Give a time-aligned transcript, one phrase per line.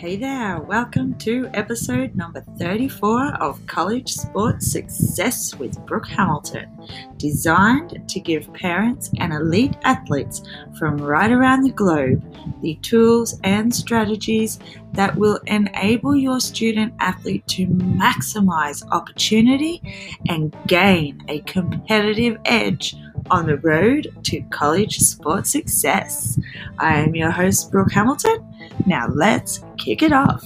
[0.00, 6.70] Hey there, welcome to episode number 34 of College Sports Success with Brooke Hamilton,
[7.18, 10.40] designed to give parents and elite athletes
[10.78, 12.24] from right around the globe
[12.62, 14.58] the tools and strategies
[14.94, 19.82] that will enable your student athlete to maximize opportunity
[20.30, 22.96] and gain a competitive edge
[23.30, 26.40] on the road to college sports success.
[26.78, 28.49] I am your host, Brooke Hamilton.
[28.86, 30.44] Now let's kick it off.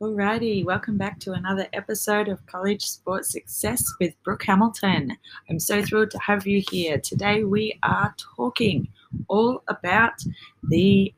[0.00, 5.16] Alrighty, welcome back to another episode of College Sports Success with Brooke Hamilton.
[5.50, 6.98] I'm so thrilled to have you here.
[6.98, 8.88] Today we are talking
[9.28, 10.22] all about
[10.62, 11.12] the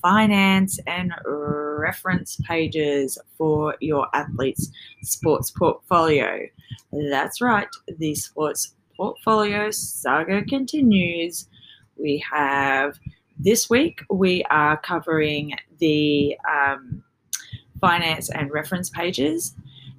[0.00, 4.70] finance and reference pages for your athlete's
[5.02, 6.46] sports portfolio.
[6.92, 7.68] That's right,
[7.98, 11.48] the sports portfolio saga continues.
[11.96, 12.98] We have
[13.38, 17.02] this week, we are covering the um,
[17.80, 19.54] finance and reference pages.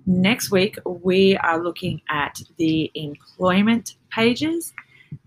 [0.05, 4.71] Next week, we are looking at the employment pages.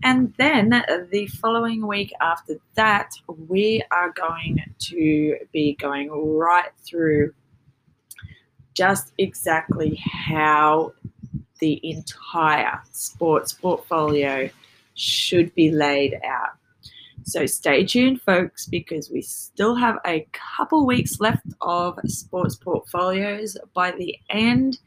[0.03, 0.69] And then
[1.11, 7.33] the following week after that, we are going to be going right through
[8.73, 10.93] just exactly how
[11.59, 14.49] the entire sports portfolio
[14.95, 16.51] should be laid out.
[17.23, 23.57] So stay tuned, folks, because we still have a couple weeks left of sports portfolios.
[23.73, 24.77] By the end,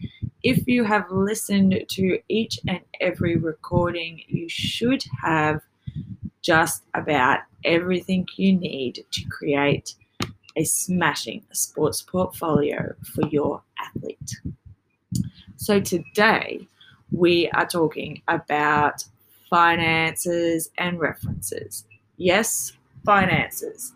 [0.44, 5.62] if you have listened to each and every recording, you should have
[6.40, 9.94] just about everything you need to create
[10.54, 14.40] a smashing sports portfolio for your athlete.
[15.58, 16.66] So today,
[17.10, 19.04] we are talking about
[19.50, 21.84] finances and references
[22.18, 22.72] yes,
[23.04, 23.94] finances.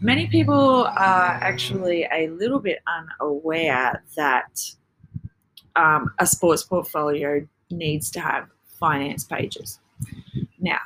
[0.00, 4.60] Many people are actually a little bit unaware that
[5.76, 8.48] um, a sports portfolio needs to have
[8.80, 9.80] finance pages.
[10.58, 10.80] Now,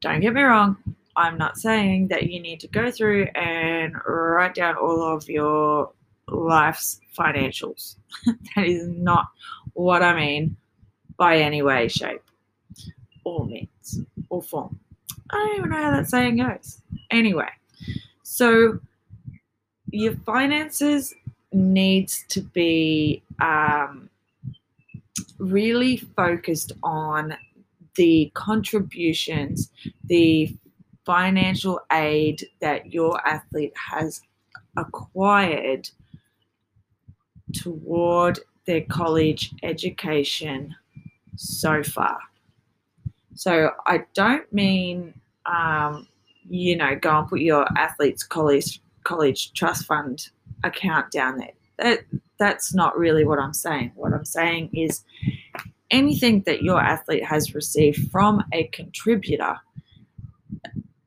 [0.00, 0.76] don't get me wrong,
[1.16, 5.92] I'm not saying that you need to go through and write down all of your
[6.30, 7.96] life's financials.
[8.26, 9.26] that is not
[9.74, 10.56] what I mean
[11.18, 12.22] by any way, shape,
[13.24, 14.00] or means,
[14.30, 14.78] or form.
[15.30, 16.80] I don't even know how that saying goes.
[17.10, 17.50] Anyway,
[18.22, 18.78] so
[19.90, 21.14] your finances
[21.52, 24.08] needs to be um,
[25.38, 27.36] really focused on
[27.96, 29.70] the contributions,
[30.04, 30.54] the
[31.04, 34.20] financial aid that your athlete has
[34.76, 35.88] acquired
[37.52, 40.74] toward their college education
[41.36, 42.18] so far.
[43.34, 45.14] So I don't mean,
[45.46, 46.08] um,
[46.48, 50.28] you know, go and put your athlete's college college trust fund
[50.64, 51.52] account down there.
[51.78, 52.00] That
[52.38, 53.92] that's not really what I'm saying.
[53.94, 55.04] What I'm saying is
[55.90, 59.56] anything that your athlete has received from a contributor,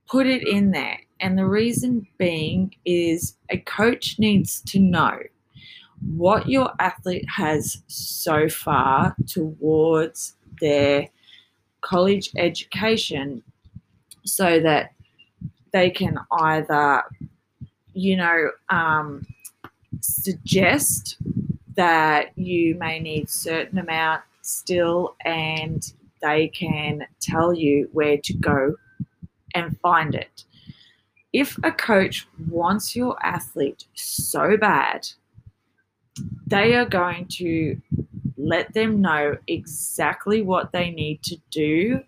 [0.07, 0.99] put it in there.
[1.19, 5.19] And the reason being is a coach needs to know
[6.07, 11.07] what your athlete has so far towards their
[11.81, 13.43] college education
[14.23, 14.93] so that
[15.73, 17.03] they can either,
[17.93, 19.25] you know, um,
[20.01, 21.17] suggest
[21.75, 28.75] that you may need certain amount still and they can tell you where to go
[29.55, 30.43] and find it.
[31.33, 35.07] If a coach wants your athlete so bad,
[36.47, 37.79] they are going to
[38.37, 42.01] let them know exactly what they need to do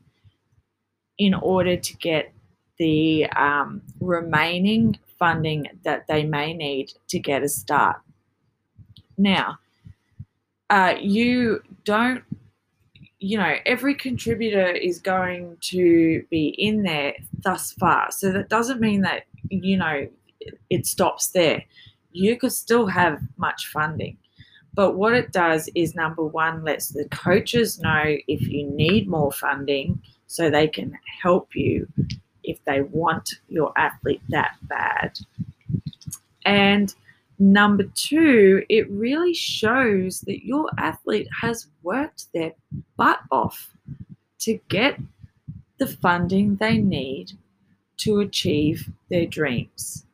[1.17, 2.33] in order to get
[2.77, 7.97] the um, remaining funding that they may need to get a start.
[9.17, 9.59] Now,
[10.69, 12.23] uh, you don't,
[13.19, 18.11] you know, every contributor is going to be in there thus far.
[18.11, 20.07] So that doesn't mean that, you know,
[20.69, 21.63] it stops there.
[22.13, 24.17] You could still have much funding.
[24.73, 29.31] But what it does is number one, lets the coaches know if you need more
[29.31, 31.87] funding so they can help you
[32.43, 35.17] if they want your athlete that bad.
[36.45, 36.93] And
[37.39, 42.53] number two, it really shows that your athlete has worked their
[42.97, 43.73] butt off
[44.39, 44.99] to get
[45.77, 47.33] the funding they need
[47.97, 50.05] to achieve their dreams.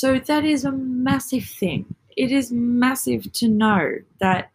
[0.00, 4.50] So that is a massive thing it is massive to know that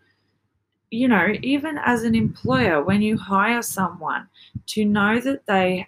[0.91, 4.27] you know even as an employer when you hire someone
[4.65, 5.87] to know that they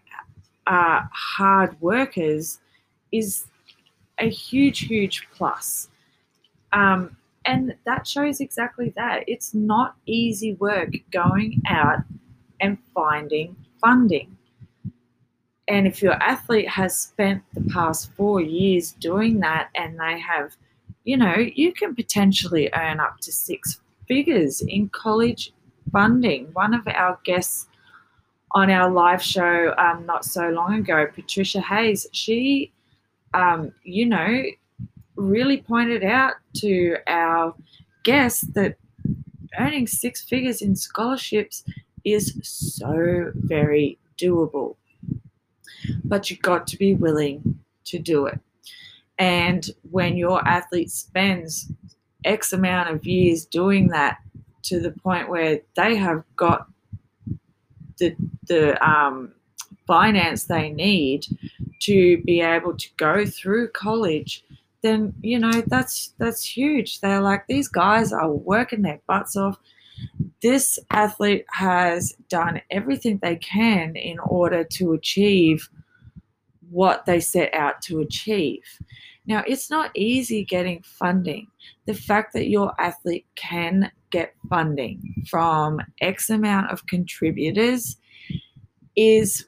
[0.65, 2.59] are hard workers
[3.11, 3.45] is
[4.19, 5.89] a huge, huge plus.
[6.73, 9.25] Um, and that shows exactly that.
[9.27, 11.99] It's not easy work going out
[12.61, 14.35] and finding funding.
[15.67, 20.55] And if your athlete has spent the past four years doing that and they have,
[21.03, 25.51] you know, you can potentially earn up to six figures in college
[25.91, 26.49] funding.
[26.53, 27.67] One of our guests
[28.51, 32.71] on our live show um, not so long ago, Patricia Hayes, she,
[33.33, 34.43] um, you know,
[35.15, 37.55] really pointed out to our
[38.03, 38.77] guests that
[39.59, 41.63] earning six figures in scholarships
[42.03, 44.75] is so very doable.
[46.03, 48.39] But you've got to be willing to do it.
[49.17, 51.71] And when your athlete spends
[52.23, 54.17] X amount of years doing that
[54.63, 56.67] to the point where they have got
[57.97, 58.15] the,
[58.47, 59.31] the um,
[59.87, 61.25] finance they need
[61.81, 64.43] to be able to go through college
[64.81, 69.57] then you know that's that's huge they're like these guys are working their butts off
[70.41, 75.69] this athlete has done everything they can in order to achieve
[76.69, 78.63] what they set out to achieve.
[79.25, 81.47] Now it's not easy getting funding.
[81.85, 87.97] The fact that your athlete can get funding from x amount of contributors
[88.95, 89.45] is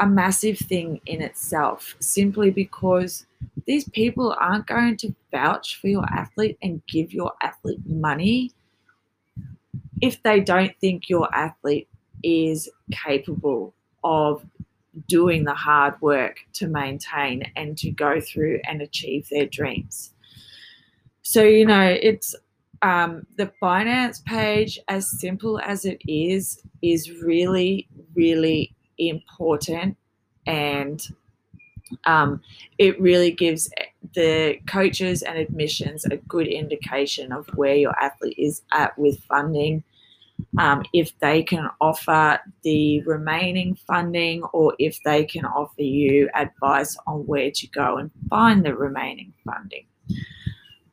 [0.00, 3.26] a massive thing in itself simply because
[3.66, 8.50] these people aren't going to vouch for your athlete and give your athlete money
[10.02, 11.88] if they don't think your athlete
[12.22, 13.72] is capable
[14.04, 14.44] of
[15.08, 20.12] doing the hard work to maintain and to go through and achieve their dreams.
[21.22, 22.34] So, you know, it's
[22.82, 29.96] um, the finance page, as simple as it is, is really, really important.
[30.46, 31.00] And
[32.04, 32.42] um,
[32.78, 33.70] it really gives
[34.14, 39.84] the coaches and admissions a good indication of where your athlete is at with funding.
[40.58, 46.96] Um, if they can offer the remaining funding or if they can offer you advice
[47.06, 49.86] on where to go and find the remaining funding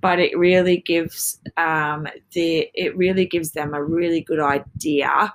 [0.01, 5.33] but it really gives um, the it really gives them a really good idea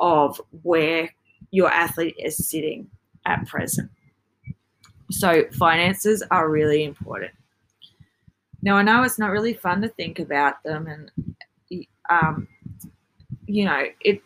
[0.00, 1.12] of where
[1.50, 2.88] your athlete is sitting
[3.26, 3.90] at present.
[5.10, 7.32] So finances are really important.
[8.62, 12.48] Now I know it's not really fun to think about them, and um,
[13.46, 14.22] you know it.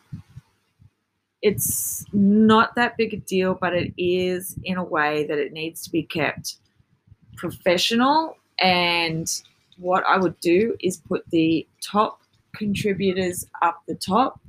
[1.41, 5.83] It's not that big a deal, but it is in a way that it needs
[5.85, 6.57] to be kept
[7.37, 9.31] professional and
[9.79, 12.21] what I would do is put the top
[12.55, 14.41] contributors up the top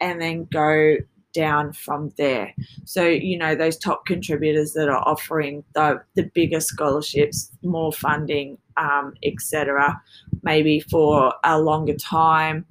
[0.00, 0.96] and then go
[1.32, 2.54] down from there.
[2.84, 8.58] So, you know, those top contributors that are offering the, the bigger scholarships, more funding,
[8.76, 10.00] um, etc.,
[10.42, 12.64] maybe for a longer time,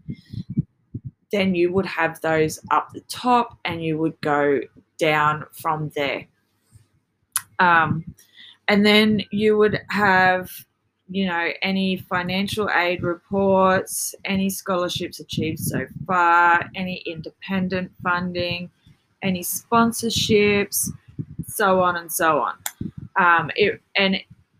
[1.31, 4.59] then you would have those up the top and you would go
[4.97, 6.25] down from there.
[7.59, 8.05] Um,
[8.67, 10.51] and then you would have
[11.09, 18.69] you know, any financial aid reports, any scholarships achieved so far, any independent funding,
[19.21, 20.89] any sponsorships,
[21.47, 22.55] so on and so on.
[23.15, 24.17] Um, it, and,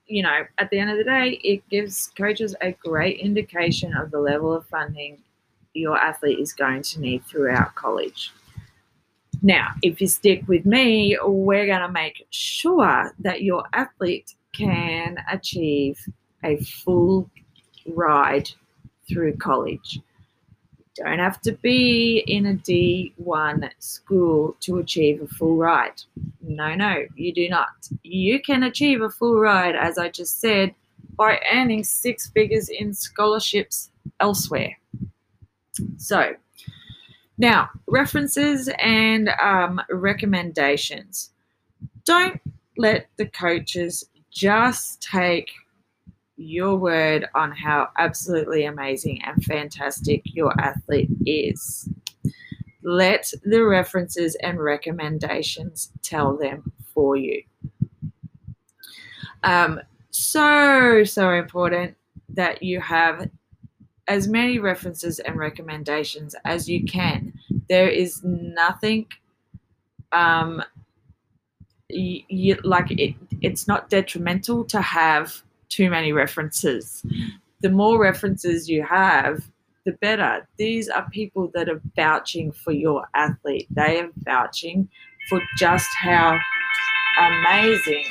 [0.08, 4.10] you know, at the end of the day, it gives coaches a great indication of
[4.10, 5.18] the level of funding
[5.78, 8.32] your athlete is going to need throughout college.
[9.42, 15.18] Now, if you stick with me, we're going to make sure that your athlete can
[15.32, 16.00] achieve
[16.44, 17.30] a full
[17.86, 18.50] ride
[19.08, 20.00] through college.
[20.98, 26.02] You don't have to be in a D1 school to achieve a full ride.
[26.42, 27.68] No, no, you do not.
[28.02, 30.74] You can achieve a full ride, as I just said,
[31.16, 34.78] by earning six figures in scholarships elsewhere.
[35.98, 36.34] So,
[37.38, 41.32] now references and um, recommendations.
[42.06, 42.40] Don't
[42.78, 45.50] let the coaches just take
[46.38, 51.90] your word on how absolutely amazing and fantastic your athlete is.
[52.84, 57.42] Let the references and recommendations tell them for you.
[59.44, 59.82] Um,
[60.12, 61.96] so, so important
[62.30, 63.30] that you have
[64.08, 67.34] as many references and recommendations as you can.
[67.70, 69.08] There is nothing
[70.12, 70.64] um,
[72.64, 77.06] like it, it's not detrimental to have too many references.
[77.62, 79.50] The more references you have,
[79.86, 80.48] the better.
[80.58, 83.68] These are people that are vouching for your athlete.
[83.70, 84.90] They are vouching
[85.30, 86.38] for just how
[87.20, 88.04] amazing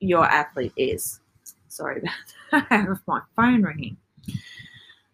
[0.00, 1.21] your athlete is.
[1.72, 2.12] Sorry about
[2.52, 2.66] that.
[2.70, 3.96] I have my phone ringing.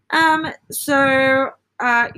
[0.09, 2.09] Um, so uh,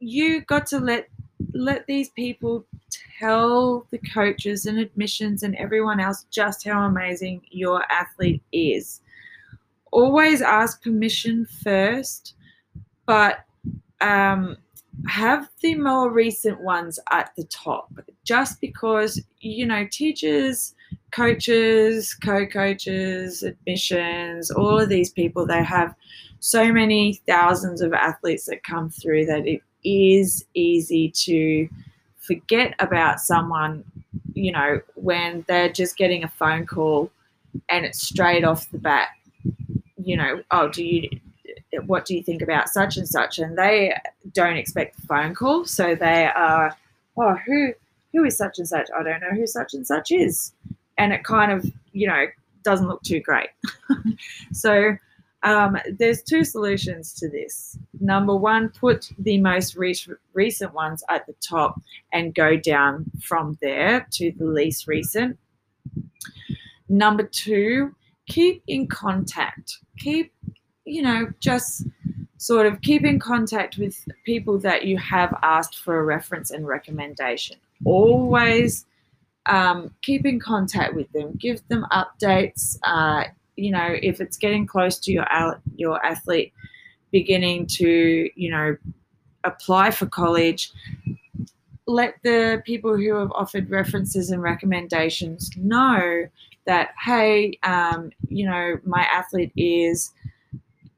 [0.00, 1.08] you got to let
[1.52, 2.64] let these people
[3.18, 9.02] tell the coaches and admissions and everyone else just how amazing your athlete is.
[9.92, 12.34] Always ask permission first,
[13.06, 13.40] but
[14.00, 14.56] um,
[15.06, 17.92] have the more recent ones at the top
[18.24, 20.74] just because you know teachers
[21.10, 25.94] coaches co-coaches admissions all of these people they have
[26.40, 31.68] so many thousands of athletes that come through that it is easy to
[32.18, 33.82] forget about someone
[34.34, 37.10] you know when they're just getting a phone call
[37.70, 39.08] and it's straight off the bat
[39.96, 41.08] you know oh do you
[41.84, 43.38] what do you think about such and such?
[43.38, 43.94] And they
[44.32, 46.76] don't expect a phone call, so they are,
[47.16, 47.72] oh, who
[48.12, 48.88] who is such and such?
[48.98, 50.52] I don't know who such and such is,
[50.98, 52.26] and it kind of you know
[52.62, 53.48] doesn't look too great.
[54.52, 54.96] so
[55.44, 57.78] um, there's two solutions to this.
[58.00, 59.94] Number one, put the most re-
[60.34, 61.80] recent ones at the top
[62.12, 65.38] and go down from there to the least recent.
[66.88, 67.94] Number two,
[68.26, 69.78] keep in contact.
[69.98, 70.32] Keep
[70.88, 71.86] you know, just
[72.38, 76.66] sort of keep in contact with people that you have asked for a reference and
[76.66, 77.56] recommendation.
[77.84, 78.86] Always
[79.48, 81.32] um, keep in contact with them.
[81.38, 82.78] Give them updates.
[82.82, 83.24] Uh,
[83.56, 85.26] you know, if it's getting close to your
[85.76, 86.52] your athlete
[87.10, 88.76] beginning to, you know,
[89.44, 90.70] apply for college,
[91.86, 96.28] let the people who have offered references and recommendations know
[96.66, 100.12] that, hey, um, you know, my athlete is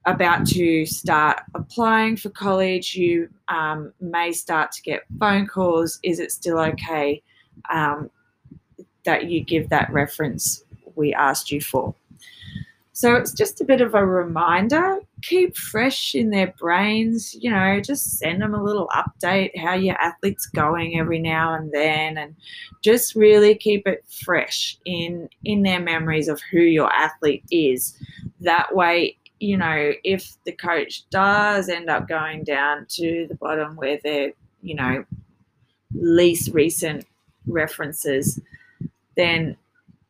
[0.07, 6.01] about to start applying for college, you um, may start to get phone calls.
[6.03, 7.23] Is it still okay
[7.71, 8.11] um,
[9.05, 10.65] that you give that reference
[10.95, 11.95] we asked you for?
[12.93, 15.01] So it's just a bit of a reminder.
[15.23, 19.97] Keep fresh in their brains, you know, just send them a little update how your
[19.97, 22.37] athlete's going every now and then and
[22.83, 27.97] just really keep it fresh in in their memories of who your athlete is.
[28.41, 33.75] That way you know, if the coach does end up going down to the bottom
[33.77, 35.05] where they're, you know,
[35.95, 37.07] least recent
[37.47, 38.39] references,
[39.17, 39.57] then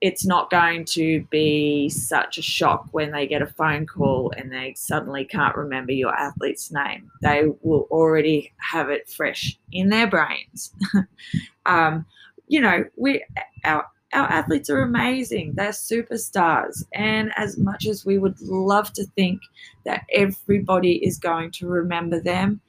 [0.01, 4.51] it's not going to be such a shock when they get a phone call and
[4.51, 7.11] they suddenly can't remember your athlete's name.
[7.21, 10.73] They will already have it fresh in their brains.
[11.67, 12.07] um,
[12.49, 13.25] you know, we
[13.65, 15.53] our our athletes are amazing.
[15.55, 16.83] They're superstars.
[16.95, 19.41] And as much as we would love to think
[19.85, 22.61] that everybody is going to remember them,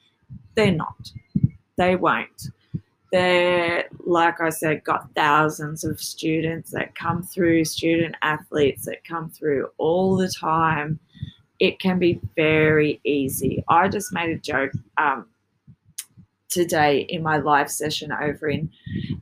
[0.54, 1.10] they're not.
[1.76, 2.50] They won't.
[3.12, 9.28] They're, like I said, got thousands of students that come through, student athletes that come
[9.28, 10.98] through all the time.
[11.60, 13.62] It can be very easy.
[13.68, 15.26] I just made a joke um,
[16.48, 18.70] today in my live session over in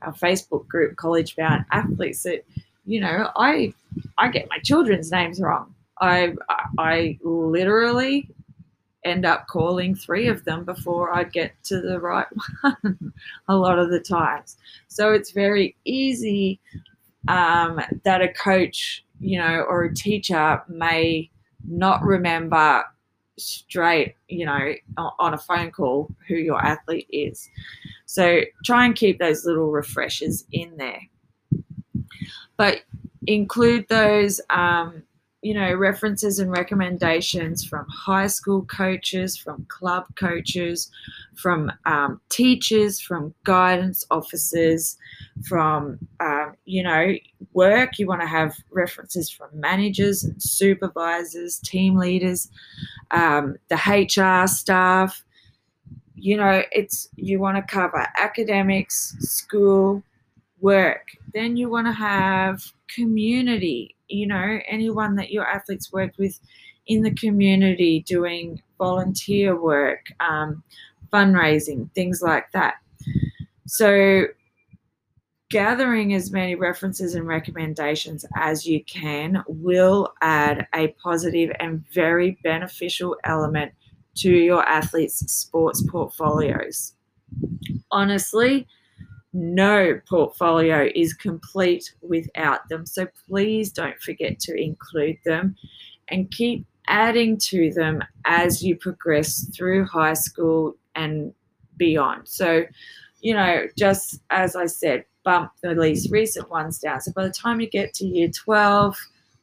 [0.02, 2.44] our Facebook group, College Bound Athletes, that
[2.86, 3.74] you know I
[4.18, 5.74] I get my children's names wrong.
[6.00, 6.34] I
[6.78, 8.30] I literally
[9.04, 12.26] end up calling three of them before I get to the right
[12.62, 13.12] one
[13.48, 14.56] a lot of the times.
[14.88, 16.60] So it's very easy
[17.28, 21.30] um, that a coach, you know, or a teacher may
[21.66, 22.84] not remember
[23.38, 27.48] straight, you know, on a phone call who your athlete is.
[28.06, 31.00] So try and keep those little refreshers in there.
[32.56, 32.82] But
[33.26, 35.02] include those, um,
[35.42, 40.90] you know, references and recommendations from high school coaches, from club coaches,
[41.34, 44.98] from um, teachers, from guidance officers,
[45.48, 47.14] from, um, you know,
[47.54, 47.98] work.
[47.98, 52.50] You want to have references from managers and supervisors, team leaders,
[53.10, 55.24] um, the HR staff.
[56.16, 60.02] You know, it's you want to cover academics, school,
[60.60, 61.08] work.
[61.32, 62.62] Then you want to have
[62.94, 63.96] community.
[64.10, 66.38] You know, anyone that your athletes worked with
[66.86, 70.62] in the community doing volunteer work, um,
[71.12, 72.74] fundraising, things like that.
[73.66, 74.24] So
[75.50, 82.38] gathering as many references and recommendations as you can will add a positive and very
[82.42, 83.72] beneficial element
[84.16, 86.94] to your athletes' sports portfolios.
[87.90, 88.66] Honestly,
[89.32, 95.56] no portfolio is complete without them, so please don't forget to include them
[96.08, 101.32] and keep adding to them as you progress through high school and
[101.76, 102.28] beyond.
[102.28, 102.64] So,
[103.20, 107.00] you know, just as I said, bump the least recent ones down.
[107.00, 108.96] So by the time you get to year 12,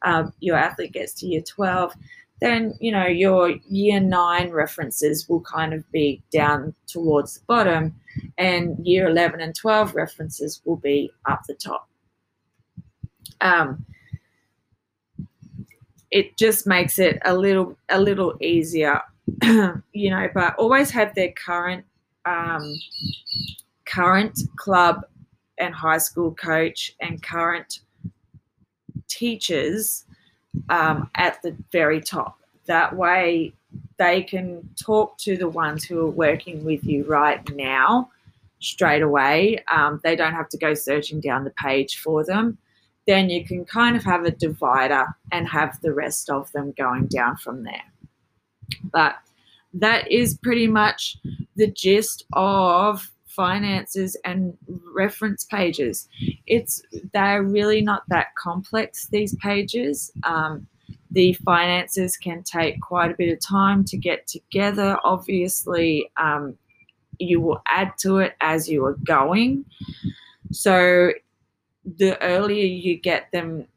[0.04, 1.94] um, your athlete gets to year 12,
[2.40, 7.96] then you know your year nine references will kind of be down towards the bottom
[8.38, 11.90] and year 11 and 12 references will be up the top.
[13.42, 13.86] Um,
[16.12, 19.02] it just makes it a little a little easier
[19.44, 21.84] you know but always have their current
[22.26, 22.76] um,
[23.86, 25.06] current club
[25.58, 27.80] and high school coach and current
[29.08, 30.06] teachers
[30.70, 32.40] um, at the very top.
[32.66, 33.54] That way,
[33.98, 38.10] they can talk to the ones who are working with you right now
[38.60, 39.64] straight away.
[39.72, 42.58] Um, they don't have to go searching down the page for them.
[43.06, 47.08] Then you can kind of have a divider and have the rest of them going
[47.08, 47.86] down from there.
[48.92, 49.16] But
[49.74, 51.18] that is pretty much
[51.56, 54.58] the gist of finances and
[54.94, 56.10] reference pages.
[56.48, 56.82] It's
[57.14, 59.08] they're really not that complex.
[59.08, 60.12] These pages.
[60.24, 60.68] Um,
[61.12, 64.98] the finances can take quite a bit of time to get together.
[65.06, 66.58] Obviously, um,
[67.20, 69.64] you will add to it as you are going.
[70.52, 71.12] So,
[71.86, 73.68] the earlier you get them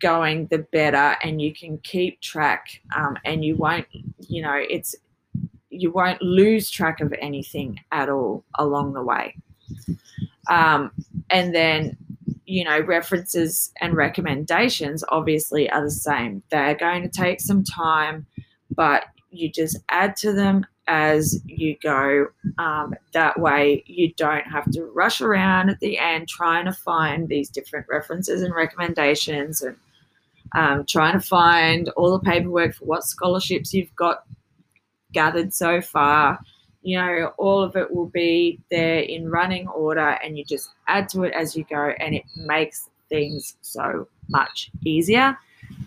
[0.00, 2.80] going, the better, and you can keep track.
[2.96, 3.86] Um, and you won't,
[4.28, 4.94] you know, it's
[5.74, 9.36] you won't lose track of anything at all along the way.
[10.50, 10.92] Um,
[11.30, 11.96] and then,
[12.46, 16.42] you know, references and recommendations obviously are the same.
[16.50, 18.26] They're going to take some time,
[18.70, 22.28] but you just add to them as you go.
[22.58, 27.28] Um, that way, you don't have to rush around at the end trying to find
[27.28, 29.76] these different references and recommendations and
[30.54, 34.24] um, trying to find all the paperwork for what scholarships you've got
[35.14, 36.38] gathered so far,
[36.82, 41.08] you know, all of it will be there in running order and you just add
[41.10, 45.38] to it as you go and it makes things so much easier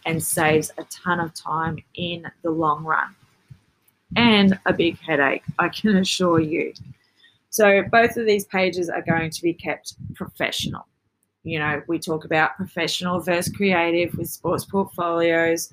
[0.05, 3.15] and saves a ton of time in the long run
[4.15, 6.73] and a big headache, I can assure you.
[7.49, 10.85] So, both of these pages are going to be kept professional.
[11.43, 15.71] You know, we talk about professional versus creative with sports portfolios.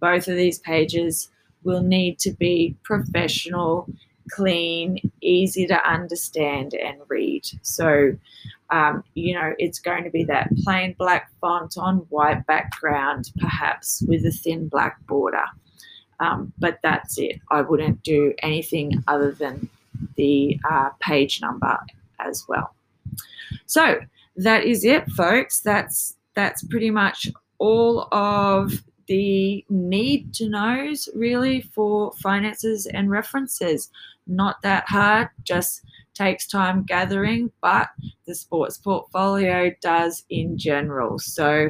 [0.00, 1.28] Both of these pages
[1.64, 3.88] will need to be professional,
[4.30, 7.44] clean, easy to understand and read.
[7.62, 8.16] So,
[8.70, 14.02] um, you know, it's going to be that plain black font on white background, perhaps
[14.06, 15.44] with a thin black border.
[16.20, 17.40] Um, but that's it.
[17.50, 19.68] I wouldn't do anything other than
[20.16, 21.78] the uh, page number
[22.20, 22.74] as well.
[23.66, 24.00] So
[24.36, 25.60] that is it, folks.
[25.60, 28.72] That's that's pretty much all of
[29.12, 33.90] the need to knows really for finances and references.
[34.26, 35.82] Not that hard, just
[36.14, 37.90] takes time gathering, but
[38.26, 41.18] the sports portfolio does in general.
[41.18, 41.68] So,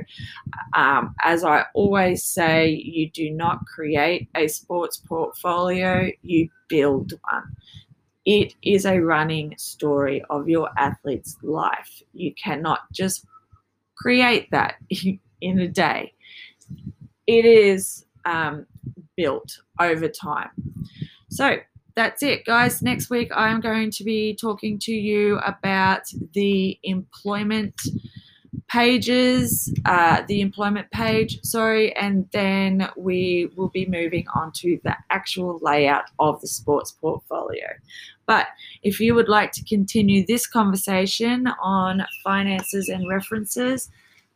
[0.76, 7.56] um, as I always say, you do not create a sports portfolio, you build one.
[8.24, 12.04] It is a running story of your athlete's life.
[12.12, 13.26] You cannot just
[13.96, 14.76] create that
[15.40, 16.12] in a day
[17.38, 18.66] it is um,
[19.16, 20.50] built over time.
[21.30, 21.56] So
[21.94, 22.82] that's it, guys.
[22.82, 27.80] Next week, I'm going to be talking to you about the employment
[28.68, 34.96] pages, uh, the employment page, sorry, and then we will be moving on to the
[35.10, 37.66] actual layout of the sports portfolio.
[38.26, 38.46] But
[38.82, 43.90] if you would like to continue this conversation on finances and references,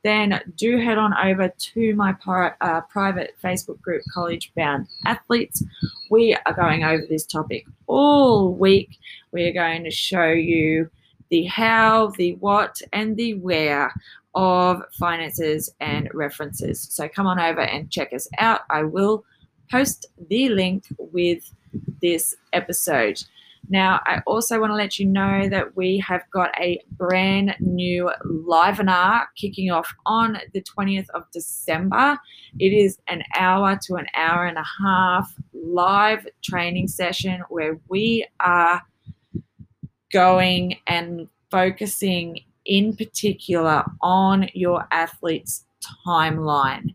[0.07, 2.14] then do head on over to my
[2.61, 5.64] uh, private Facebook group, College Bound Athletes.
[6.11, 8.99] We are going over this topic all week.
[9.33, 10.90] We are going to show you
[11.31, 13.92] the how, the what, and the where
[14.35, 16.81] of finances and references.
[16.90, 18.61] So come on over and check us out.
[18.71, 19.25] I will
[19.71, 21.51] post the link with
[22.01, 23.23] this episode.
[23.69, 28.11] Now, I also want to let you know that we have got a brand new
[28.25, 32.19] Livenar kicking off on the 20th of December.
[32.59, 38.27] It is an hour to an hour and a half live training session where we
[38.41, 38.83] are
[40.13, 45.65] going and focusing in particular on your athlete's
[46.07, 46.93] timeline.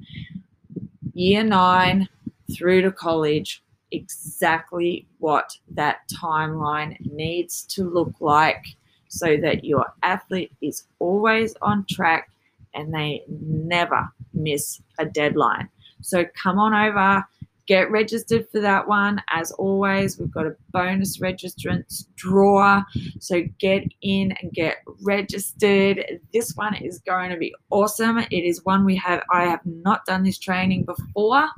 [1.13, 2.07] Year nine
[2.55, 8.65] through to college, exactly what that timeline needs to look like
[9.07, 12.29] so that your athlete is always on track
[12.73, 15.67] and they never miss a deadline.
[16.01, 17.25] So come on over,
[17.67, 19.21] get registered for that one.
[19.29, 22.83] As always, we've got a bonus registrants draw.
[23.19, 26.19] So get in and get registered.
[26.33, 28.17] This one is going to be awesome.
[28.19, 31.49] It is one we have, I have not done this training before.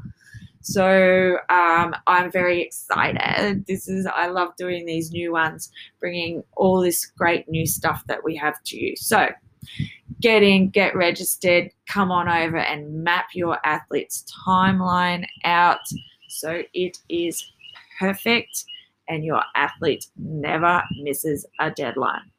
[0.63, 3.65] So um, I'm very excited.
[3.67, 8.23] This is, I love doing these new ones, bringing all this great new stuff that
[8.23, 8.95] we have to you.
[8.95, 9.29] So
[10.21, 15.79] get in, get registered, come on over and map your athlete's timeline out
[16.29, 17.43] so it is
[17.99, 18.65] perfect
[19.09, 22.31] and your athlete never misses a deadline.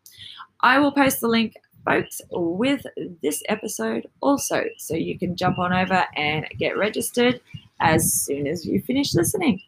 [0.61, 2.85] I will post the link folks with
[3.23, 7.41] this episode also so you can jump on over and get registered
[7.81, 9.61] as soon as you finish listening.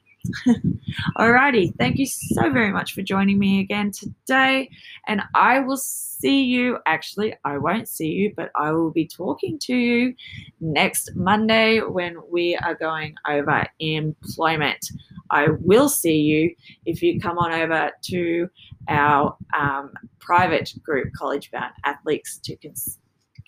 [1.17, 4.71] Alrighty, thank you so very much for joining me again today.
[5.07, 9.59] And I will see you, actually, I won't see you, but I will be talking
[9.61, 10.15] to you
[10.61, 14.87] next Monday when we are going over employment.
[15.31, 18.49] I will see you if you come on over to
[18.89, 22.99] our um, private group, College Bound Athletes, to cons-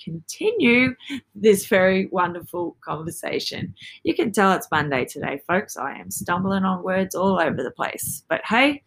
[0.02, 0.94] continue
[1.34, 3.74] this very wonderful conversation.
[4.02, 5.76] You can tell it's Monday today, folks.
[5.76, 8.24] I am stumbling on words all over the place.
[8.28, 8.82] But hey,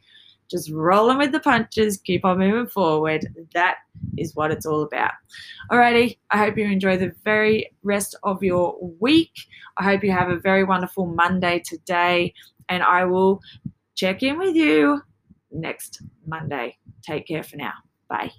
[0.51, 3.25] just rolling with the punches, keep on moving forward.
[3.53, 3.77] That
[4.17, 5.13] is what it's all about.
[5.71, 9.31] Alrighty, I hope you enjoy the very rest of your week.
[9.77, 12.33] I hope you have a very wonderful Monday today,
[12.67, 13.41] and I will
[13.95, 15.01] check in with you
[15.51, 16.77] next Monday.
[17.01, 17.73] Take care for now.
[18.09, 18.31] Bye.